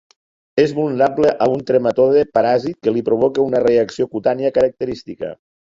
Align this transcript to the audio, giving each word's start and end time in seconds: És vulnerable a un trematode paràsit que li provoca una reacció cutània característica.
És 0.61 0.71
vulnerable 0.77 1.33
a 1.47 1.49
un 1.57 1.61
trematode 1.67 2.25
paràsit 2.39 2.81
que 2.87 2.97
li 2.97 3.07
provoca 3.11 3.47
una 3.51 3.65
reacció 3.69 4.13
cutània 4.17 4.55
característica. 4.61 5.37